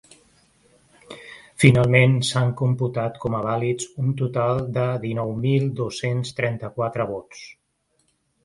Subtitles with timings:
[1.63, 7.47] Finalment s’han computat com a vàlids un total de dinou mil dos-cents trenta-quatre vots.